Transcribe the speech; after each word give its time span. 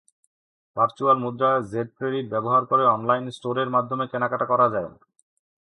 Virtual 0.77 1.17
মুদ্রা 1.17 1.51
Z credit 1.71 2.25
ব্যবহার 2.29 2.63
করে 2.65 2.83
অনলাইন 2.87 3.25
স্টোরের 3.29 3.69
মাধ্যমে 3.69 4.05
কেনাকাটা 4.11 4.45
করা 4.45 4.67
যায়। 4.69 4.89